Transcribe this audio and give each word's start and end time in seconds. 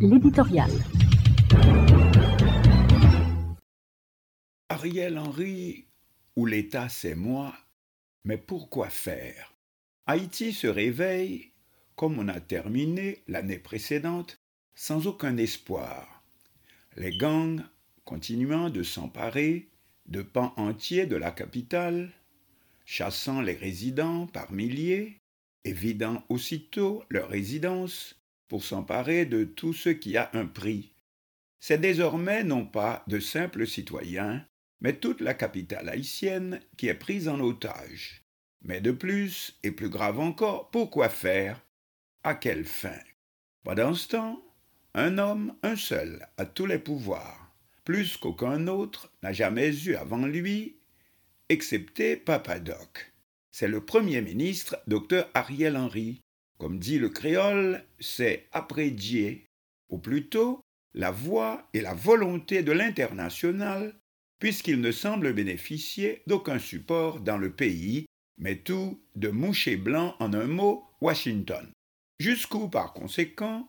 L'éditorial. 0.00 0.70
Ariel 4.68 5.18
Henry, 5.18 5.86
ou 6.36 6.46
l'État 6.46 6.88
c'est 6.88 7.16
moi, 7.16 7.52
mais 8.24 8.38
pourquoi 8.38 8.90
faire? 8.90 9.54
Haïti 10.06 10.52
se 10.52 10.68
réveille, 10.68 11.50
comme 11.96 12.18
on 12.20 12.28
a 12.28 12.38
terminé 12.38 13.24
l'année 13.26 13.58
précédente, 13.58 14.38
sans 14.76 15.08
aucun 15.08 15.36
espoir. 15.36 16.22
Les 16.96 17.16
gangs 17.16 17.64
continuant 18.04 18.70
de 18.70 18.84
s'emparer 18.84 19.68
de 20.06 20.22
pans 20.22 20.54
entiers 20.56 21.06
de 21.06 21.16
la 21.16 21.32
capitale, 21.32 22.12
chassant 22.84 23.40
les 23.40 23.56
résidents 23.56 24.28
par 24.28 24.52
milliers 24.52 25.20
et 25.64 25.72
vidant 25.72 26.22
aussitôt 26.28 27.02
leur 27.10 27.28
résidence 27.28 28.17
pour 28.48 28.64
s'emparer 28.64 29.26
de 29.26 29.44
tout 29.44 29.72
ce 29.72 29.90
qui 29.90 30.16
a 30.16 30.30
un 30.32 30.46
prix. 30.46 30.94
C'est 31.60 31.80
désormais 31.80 32.44
non 32.44 32.66
pas 32.66 33.04
de 33.06 33.20
simples 33.20 33.66
citoyens, 33.66 34.44
mais 34.80 34.94
toute 34.94 35.20
la 35.20 35.34
capitale 35.34 35.88
haïtienne 35.88 36.60
qui 36.76 36.88
est 36.88 36.94
prise 36.94 37.28
en 37.28 37.40
otage. 37.40 38.22
Mais 38.62 38.80
de 38.80 38.90
plus, 38.90 39.58
et 39.62 39.70
plus 39.70 39.88
grave 39.88 40.18
encore, 40.18 40.70
pourquoi 40.70 41.08
faire? 41.08 41.60
À 42.24 42.34
quelle 42.34 42.64
fin? 42.64 42.98
Pendant 43.64 43.94
ce 43.94 44.08
temps, 44.08 44.42
un 44.94 45.18
homme, 45.18 45.54
un 45.62 45.76
seul, 45.76 46.26
a 46.36 46.46
tous 46.46 46.66
les 46.66 46.78
pouvoirs, 46.78 47.54
plus 47.84 48.16
qu'aucun 48.16 48.66
autre 48.66 49.12
n'a 49.22 49.32
jamais 49.32 49.74
eu 49.84 49.94
avant 49.94 50.26
lui, 50.26 50.76
excepté 51.48 52.16
Papadoc. 52.16 53.12
C'est 53.50 53.68
le 53.68 53.84
Premier 53.84 54.20
ministre, 54.20 54.76
docteur 54.86 55.28
Ariel 55.34 55.76
Henry. 55.76 56.20
Comme 56.58 56.78
dit 56.78 56.98
le 56.98 57.08
créole, 57.08 57.84
c'est 58.00 58.48
Dieu, 58.92 59.40
ou 59.90 59.98
plutôt 59.98 60.60
la 60.94 61.10
voix 61.10 61.68
et 61.72 61.80
la 61.80 61.94
volonté 61.94 62.62
de 62.62 62.72
l'international, 62.72 63.94
puisqu'il 64.40 64.80
ne 64.80 64.90
semble 64.90 65.32
bénéficier 65.32 66.22
d'aucun 66.26 66.58
support 66.58 67.20
dans 67.20 67.38
le 67.38 67.52
pays, 67.52 68.06
mais 68.38 68.56
tout 68.56 69.00
de 69.14 69.28
moucher 69.28 69.76
blanc 69.76 70.16
en 70.18 70.32
un 70.32 70.46
mot, 70.46 70.84
Washington. 71.00 71.70
Jusqu'où, 72.18 72.68
par 72.68 72.92
conséquent, 72.92 73.68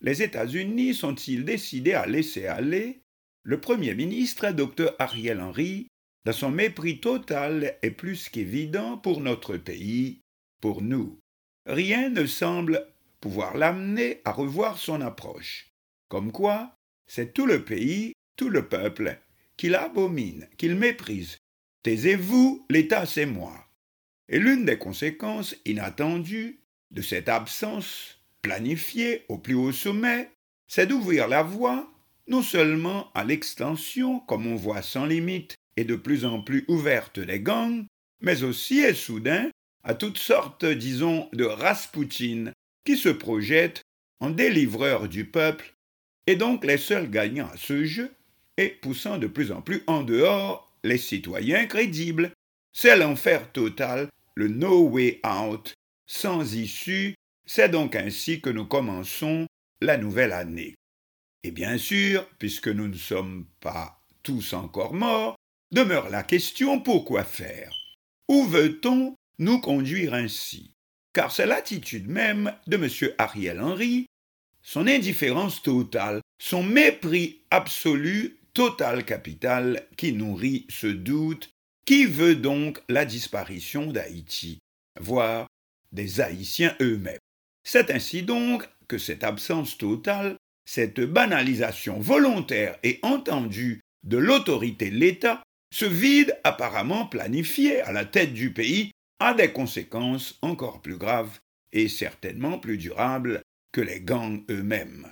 les 0.00 0.22
États-Unis 0.22 0.94
sont-ils 0.94 1.44
décidés 1.44 1.94
à 1.94 2.06
laisser 2.06 2.46
aller 2.46 3.00
le 3.44 3.60
Premier 3.60 3.94
ministre, 3.94 4.50
Dr 4.50 4.94
Ariel 4.98 5.40
Henry, 5.40 5.86
dans 6.24 6.32
son 6.32 6.50
mépris 6.50 7.00
total 7.00 7.76
et 7.82 7.90
plus 7.90 8.28
qu'évident 8.28 8.96
pour 8.96 9.20
notre 9.20 9.56
pays, 9.56 10.20
pour 10.60 10.82
nous? 10.82 11.18
Rien 11.66 12.10
ne 12.10 12.26
semble 12.26 12.86
pouvoir 13.20 13.56
l'amener 13.56 14.20
à 14.24 14.32
revoir 14.32 14.78
son 14.78 15.00
approche. 15.00 15.70
Comme 16.08 16.30
quoi, 16.30 16.76
c'est 17.06 17.32
tout 17.32 17.46
le 17.46 17.64
pays, 17.64 18.12
tout 18.36 18.50
le 18.50 18.68
peuple, 18.68 19.18
qu'il 19.56 19.74
abomine, 19.74 20.48
qu'il 20.58 20.74
méprise. 20.74 21.38
Taisez-vous, 21.82 22.66
l'État 22.70 23.06
c'est 23.06 23.26
moi. 23.26 23.66
Et 24.28 24.38
l'une 24.38 24.64
des 24.64 24.78
conséquences 24.78 25.56
inattendues 25.64 26.60
de 26.90 27.02
cette 27.02 27.28
absence 27.28 28.20
planifiée 28.42 29.24
au 29.28 29.38
plus 29.38 29.54
haut 29.54 29.72
sommet, 29.72 30.30
c'est 30.66 30.86
d'ouvrir 30.86 31.28
la 31.28 31.42
voie 31.42 31.90
non 32.26 32.42
seulement 32.42 33.10
à 33.14 33.24
l'extension, 33.24 34.20
comme 34.20 34.46
on 34.46 34.56
voit 34.56 34.82
sans 34.82 35.06
limite 35.06 35.56
et 35.76 35.84
de 35.84 35.96
plus 35.96 36.24
en 36.24 36.40
plus 36.40 36.64
ouverte 36.68 37.20
des 37.20 37.40
gangs, 37.40 37.84
mais 38.20 38.42
aussi 38.42 38.80
et 38.80 38.94
soudain 38.94 39.50
à 39.84 39.94
toutes 39.94 40.18
sortes, 40.18 40.64
disons, 40.64 41.28
de 41.32 41.44
Raspoutine 41.44 42.52
qui 42.84 42.96
se 42.96 43.10
projettent 43.10 43.82
en 44.20 44.30
délivreurs 44.30 45.08
du 45.08 45.24
peuple 45.26 45.74
et 46.26 46.36
donc 46.36 46.64
les 46.64 46.78
seuls 46.78 47.10
gagnants 47.10 47.50
à 47.52 47.56
ce 47.56 47.84
jeu 47.84 48.10
et 48.56 48.68
poussant 48.68 49.18
de 49.18 49.26
plus 49.26 49.52
en 49.52 49.60
plus 49.60 49.82
en 49.86 50.02
dehors 50.02 50.72
les 50.82 50.98
citoyens 50.98 51.66
crédibles. 51.66 52.30
C'est 52.72 52.96
l'enfer 52.96 53.52
total, 53.52 54.08
le 54.34 54.48
no 54.48 54.88
way 54.88 55.20
out, 55.24 55.74
sans 56.06 56.54
issue. 56.54 57.14
C'est 57.46 57.68
donc 57.68 57.94
ainsi 57.94 58.40
que 58.40 58.50
nous 58.50 58.66
commençons 58.66 59.46
la 59.80 59.96
nouvelle 59.96 60.32
année. 60.32 60.74
Et 61.42 61.50
bien 61.50 61.76
sûr, 61.76 62.26
puisque 62.38 62.68
nous 62.68 62.88
ne 62.88 62.96
sommes 62.96 63.46
pas 63.60 64.00
tous 64.22 64.54
encore 64.54 64.94
morts, 64.94 65.36
demeure 65.72 66.08
la 66.08 66.22
question 66.22 66.80
pourquoi 66.80 67.24
faire? 67.24 67.70
Où 68.28 68.44
veut-on 68.44 69.14
nous 69.38 69.60
conduire 69.60 70.14
ainsi 70.14 70.70
Car 71.12 71.32
c'est 71.32 71.46
l'attitude 71.46 72.08
même 72.08 72.52
de 72.66 72.76
M. 72.76 73.14
Ariel 73.18 73.60
Henry, 73.60 74.06
son 74.62 74.86
indifférence 74.86 75.62
totale, 75.62 76.20
son 76.40 76.62
mépris 76.62 77.42
absolu, 77.50 78.38
total 78.54 79.04
capital, 79.04 79.86
qui 79.96 80.12
nourrit 80.12 80.66
ce 80.70 80.86
doute, 80.86 81.50
qui 81.86 82.06
veut 82.06 82.36
donc 82.36 82.80
la 82.88 83.04
disparition 83.04 83.92
d'Haïti, 83.92 84.58
voire 85.00 85.46
des 85.92 86.20
Haïtiens 86.20 86.74
eux-mêmes. 86.80 87.18
C'est 87.62 87.90
ainsi 87.90 88.22
donc 88.22 88.68
que 88.88 88.98
cette 88.98 89.24
absence 89.24 89.78
totale 89.78 90.36
cette 90.64 91.00
banalisation 91.00 91.98
volontaire 91.98 92.78
et 92.82 92.98
entendue 93.02 93.80
de 94.02 94.16
l'autorité 94.16 94.90
de 94.90 94.96
l'État, 94.96 95.42
ce 95.74 95.84
vide 95.84 96.38
apparemment 96.44 97.06
planifié 97.06 97.80
à 97.82 97.92
la 97.92 98.04
tête 98.04 98.32
du 98.32 98.52
pays, 98.52 98.92
a 99.20 99.34
des 99.34 99.52
conséquences 99.52 100.38
encore 100.42 100.82
plus 100.82 100.96
graves 100.96 101.38
et 101.72 101.88
certainement 101.88 102.58
plus 102.58 102.78
durables 102.78 103.42
que 103.72 103.80
les 103.80 104.00
gangs 104.00 104.44
eux-mêmes. 104.50 105.08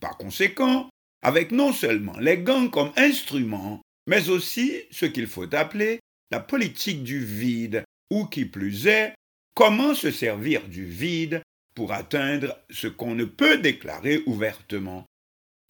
Par 0.00 0.18
conséquent, 0.18 0.88
avec 1.22 1.50
non 1.50 1.72
seulement 1.72 2.18
les 2.18 2.38
gangs 2.38 2.70
comme 2.70 2.92
instrument, 2.96 3.80
mais 4.06 4.28
aussi 4.28 4.82
ce 4.90 5.06
qu'il 5.06 5.26
faut 5.26 5.52
appeler 5.54 6.00
la 6.30 6.40
politique 6.40 7.02
du 7.02 7.24
vide, 7.24 7.84
ou 8.10 8.26
qui 8.26 8.44
plus 8.44 8.86
est, 8.86 9.14
comment 9.54 9.94
se 9.94 10.10
servir 10.10 10.68
du 10.68 10.84
vide 10.84 11.42
pour 11.74 11.92
atteindre 11.92 12.58
ce 12.70 12.86
qu'on 12.86 13.14
ne 13.14 13.24
peut 13.24 13.58
déclarer 13.58 14.22
ouvertement. 14.26 15.04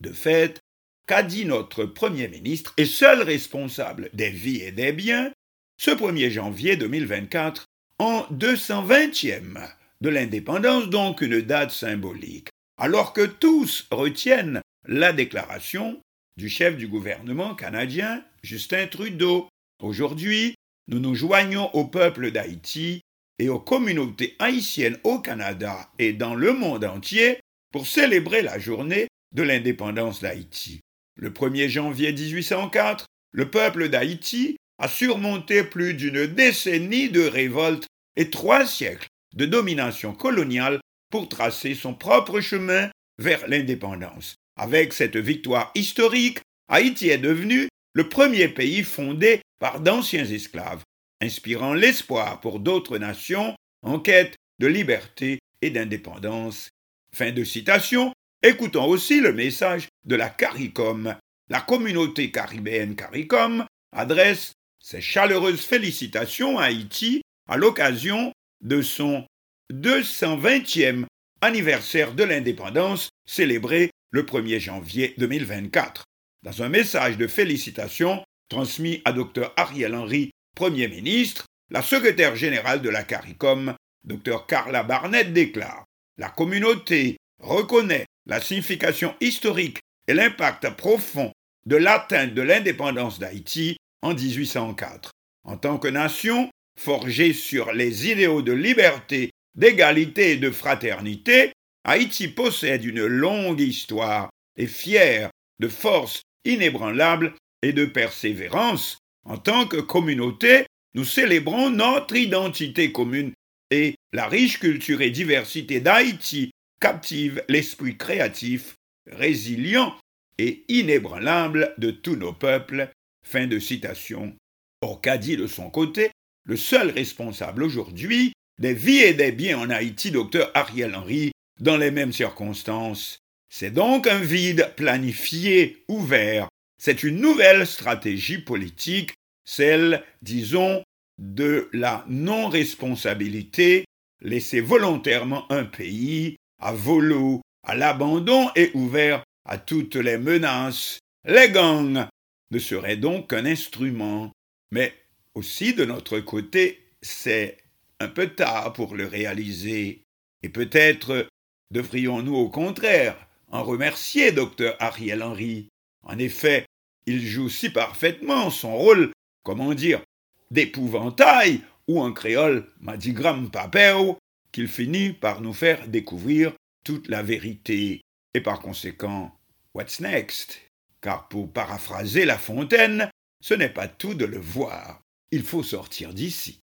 De 0.00 0.12
fait, 0.12 0.60
qu'a 1.06 1.22
dit 1.22 1.44
notre 1.44 1.84
Premier 1.84 2.28
ministre 2.28 2.74
et 2.76 2.86
seul 2.86 3.22
responsable 3.22 4.10
des 4.12 4.30
vies 4.30 4.60
et 4.60 4.72
des 4.72 4.92
biens 4.92 5.32
ce 5.78 5.90
1er 5.90 6.30
janvier 6.30 6.76
2024 6.76 7.66
en 7.98 8.22
220e 8.32 9.68
de 10.00 10.08
l'indépendance, 10.08 10.88
donc 10.88 11.20
une 11.20 11.40
date 11.40 11.70
symbolique, 11.70 12.48
alors 12.78 13.12
que 13.12 13.26
tous 13.26 13.86
retiennent 13.90 14.60
la 14.86 15.12
déclaration 15.12 16.00
du 16.36 16.48
chef 16.48 16.76
du 16.76 16.86
gouvernement 16.86 17.54
canadien, 17.54 18.22
Justin 18.42 18.86
Trudeau. 18.86 19.48
Aujourd'hui, 19.82 20.54
nous 20.88 21.00
nous 21.00 21.14
joignons 21.14 21.74
au 21.74 21.86
peuple 21.86 22.30
d'Haïti 22.30 23.00
et 23.38 23.48
aux 23.48 23.58
communautés 23.58 24.36
haïtiennes 24.38 24.98
au 25.04 25.18
Canada 25.18 25.90
et 25.98 26.12
dans 26.12 26.34
le 26.34 26.52
monde 26.52 26.84
entier 26.84 27.40
pour 27.72 27.86
célébrer 27.86 28.42
la 28.42 28.58
journée 28.58 29.08
de 29.34 29.42
l'indépendance 29.42 30.20
d'Haïti. 30.20 30.80
Le 31.16 31.30
1er 31.30 31.68
janvier 31.68 32.12
1804, 32.12 33.06
le 33.32 33.50
peuple 33.50 33.88
d'Haïti 33.88 34.56
a 34.78 34.88
surmonté 34.88 35.64
plus 35.64 35.94
d'une 35.94 36.26
décennie 36.26 37.08
de 37.08 37.22
révoltes 37.22 37.86
et 38.16 38.30
trois 38.30 38.66
siècles 38.66 39.08
de 39.34 39.46
domination 39.46 40.12
coloniale 40.12 40.80
pour 41.10 41.28
tracer 41.28 41.74
son 41.74 41.94
propre 41.94 42.40
chemin 42.40 42.90
vers 43.18 43.46
l'indépendance. 43.48 44.36
Avec 44.56 44.92
cette 44.92 45.16
victoire 45.16 45.70
historique, 45.74 46.40
Haïti 46.68 47.10
est 47.10 47.18
devenu 47.18 47.68
le 47.92 48.08
premier 48.08 48.48
pays 48.48 48.82
fondé 48.82 49.40
par 49.58 49.80
d'anciens 49.80 50.26
esclaves 50.26 50.82
inspirant 51.22 51.74
l'espoir 51.74 52.40
pour 52.40 52.60
d'autres 52.60 52.98
nations 52.98 53.54
en 53.82 53.98
quête 53.98 54.36
de 54.58 54.66
liberté 54.66 55.38
et 55.62 55.70
d'indépendance. 55.70 56.70
Fin 57.14 57.32
de 57.32 57.44
citation. 57.44 58.12
Écoutons 58.42 58.84
aussi 58.84 59.20
le 59.20 59.32
message 59.32 59.88
de 60.04 60.16
la 60.16 60.28
CARICOM. 60.28 61.16
La 61.48 61.60
communauté 61.60 62.30
caribéenne 62.30 62.96
CARICOM 62.96 63.64
adresse 63.92 64.52
ses 64.86 65.00
chaleureuses 65.00 65.66
félicitations 65.66 66.60
à 66.60 66.66
Haïti 66.66 67.22
à 67.48 67.56
l'occasion 67.56 68.32
de 68.62 68.82
son 68.82 69.26
220e 69.72 71.06
anniversaire 71.40 72.12
de 72.12 72.22
l'indépendance 72.22 73.08
célébré 73.28 73.90
le 74.12 74.22
1er 74.22 74.60
janvier 74.60 75.14
2024. 75.18 76.04
Dans 76.44 76.62
un 76.62 76.68
message 76.68 77.16
de 77.16 77.26
félicitations 77.26 78.22
transmis 78.48 79.02
à 79.04 79.10
Dr 79.10 79.52
Ariel 79.56 79.92
Henry 79.92 80.30
Premier 80.54 80.86
ministre, 80.86 81.46
la 81.72 81.82
secrétaire 81.82 82.36
générale 82.36 82.80
de 82.80 82.88
la 82.88 83.02
CARICOM, 83.02 83.74
Dr 84.04 84.46
Carla 84.46 84.84
Barnett, 84.84 85.32
déclare 85.32 85.84
La 86.16 86.28
communauté 86.28 87.16
reconnaît 87.42 88.06
la 88.26 88.40
signification 88.40 89.16
historique 89.20 89.80
et 90.06 90.14
l'impact 90.14 90.70
profond 90.76 91.32
de 91.66 91.74
l'atteinte 91.74 92.34
de 92.34 92.42
l'indépendance 92.42 93.18
d'Haïti 93.18 93.76
en 94.02 94.14
1804. 94.14 95.10
En 95.44 95.56
tant 95.56 95.78
que 95.78 95.88
nation, 95.88 96.50
forgée 96.78 97.32
sur 97.32 97.72
les 97.72 98.10
idéaux 98.10 98.42
de 98.42 98.52
liberté, 98.52 99.30
d'égalité 99.54 100.32
et 100.32 100.36
de 100.36 100.50
fraternité, 100.50 101.52
Haïti 101.84 102.28
possède 102.28 102.84
une 102.84 103.06
longue 103.06 103.60
histoire 103.60 104.30
et 104.56 104.66
fière 104.66 105.30
de 105.60 105.68
force 105.68 106.22
inébranlable 106.44 107.34
et 107.62 107.72
de 107.72 107.84
persévérance. 107.84 108.98
En 109.24 109.38
tant 109.38 109.66
que 109.66 109.78
communauté, 109.78 110.66
nous 110.94 111.04
célébrons 111.04 111.70
notre 111.70 112.16
identité 112.16 112.92
commune 112.92 113.32
et 113.70 113.96
la 114.12 114.28
riche 114.28 114.58
culture 114.58 115.02
et 115.02 115.10
diversité 115.10 115.80
d'Haïti 115.80 116.50
captive 116.80 117.42
l'esprit 117.48 117.96
créatif, 117.96 118.74
résilient 119.06 119.94
et 120.38 120.64
inébranlable 120.68 121.74
de 121.78 121.90
tous 121.90 122.16
nos 122.16 122.32
peuples. 122.32 122.90
Fin 123.28 123.48
de 123.48 123.58
citation. 123.58 124.36
Orcadie, 124.82 125.36
de 125.36 125.48
son 125.48 125.68
côté, 125.68 126.12
le 126.44 126.56
seul 126.56 126.90
responsable 126.90 127.64
aujourd'hui 127.64 128.32
des 128.60 128.72
vies 128.72 129.00
et 129.00 129.14
des 129.14 129.32
biens 129.32 129.58
en 129.58 129.68
Haïti, 129.68 130.12
docteur 130.12 130.48
Ariel 130.54 130.94
Henry, 130.94 131.32
dans 131.60 131.76
les 131.76 131.90
mêmes 131.90 132.12
circonstances. 132.12 133.18
C'est 133.52 133.72
donc 133.72 134.06
un 134.06 134.20
vide 134.20 134.72
planifié, 134.76 135.84
ouvert. 135.88 136.48
C'est 136.80 137.02
une 137.02 137.20
nouvelle 137.20 137.66
stratégie 137.66 138.38
politique, 138.38 139.14
celle, 139.44 140.04
disons, 140.22 140.84
de 141.18 141.68
la 141.72 142.04
non-responsabilité, 142.08 143.86
laisser 144.22 144.60
volontairement 144.60 145.50
un 145.50 145.64
pays 145.64 146.36
à 146.60 146.72
volo, 146.72 147.40
à 147.66 147.74
l'abandon 147.74 148.50
et 148.54 148.70
ouvert 148.74 149.24
à 149.44 149.58
toutes 149.58 149.96
les 149.96 150.16
menaces. 150.16 151.00
Les 151.24 151.50
gangs 151.50 152.06
ne 152.50 152.58
seraient 152.58 152.96
donc 152.96 153.30
qu'un 153.30 153.46
instrument. 153.46 154.32
Mais 154.70 154.94
aussi 155.34 155.74
de 155.74 155.84
notre 155.84 156.20
côté, 156.20 156.82
c'est 157.02 157.58
un 158.00 158.08
peu 158.08 158.28
tard 158.28 158.72
pour 158.72 158.94
le 158.94 159.06
réaliser. 159.06 160.02
Et 160.42 160.48
peut-être 160.48 161.26
devrions-nous 161.70 162.34
au 162.34 162.48
contraire 162.48 163.16
en 163.48 163.62
remercier 163.62 164.32
docteur 164.32 164.76
Ariel 164.80 165.22
Henry. 165.22 165.68
En 166.02 166.18
effet, 166.18 166.66
il 167.06 167.24
joue 167.24 167.48
si 167.48 167.70
parfaitement 167.70 168.50
son 168.50 168.76
rôle, 168.76 169.12
comment 169.44 169.74
dire, 169.74 170.02
d'épouvantail, 170.50 171.60
ou 171.88 172.00
en 172.00 172.12
créole, 172.12 172.66
madigram 172.80 173.50
papeo, 173.50 174.18
qu'il 174.50 174.68
finit 174.68 175.12
par 175.12 175.40
nous 175.40 175.52
faire 175.52 175.86
découvrir 175.86 176.52
toute 176.84 177.08
la 177.08 177.22
vérité. 177.22 178.00
Et 178.34 178.40
par 178.40 178.60
conséquent, 178.60 179.32
what's 179.74 180.00
next? 180.00 180.65
Car 181.00 181.28
pour 181.28 181.52
paraphraser 181.52 182.24
La 182.24 182.38
Fontaine, 182.38 183.10
ce 183.40 183.54
n'est 183.54 183.72
pas 183.72 183.88
tout 183.88 184.14
de 184.14 184.24
le 184.24 184.38
voir, 184.38 185.02
il 185.30 185.42
faut 185.42 185.62
sortir 185.62 186.14
d'ici. 186.14 186.62